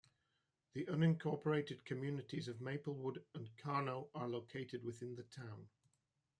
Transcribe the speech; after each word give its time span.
The 0.73 0.85
unincorporated 0.87 1.85
communities 1.85 2.47
of 2.47 2.59
Maplewood, 2.59 3.23
and 3.35 3.55
Carnot 3.57 4.09
are 4.15 4.27
located 4.27 4.83
within 4.83 5.13
the 5.13 5.21
town. 5.25 5.67